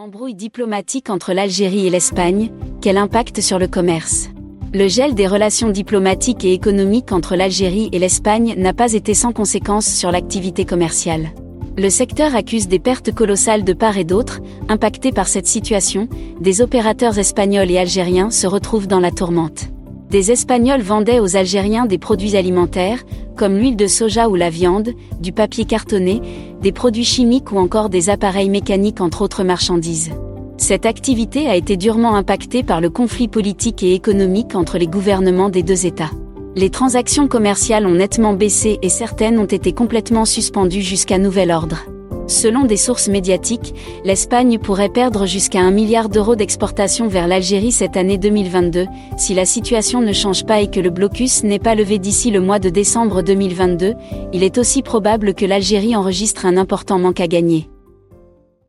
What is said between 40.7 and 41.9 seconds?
jusqu'à nouvel ordre.